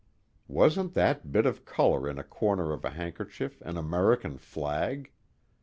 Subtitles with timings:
[0.47, 5.11] Wasn't that bit of color in a corner of a handkerchief an American flag?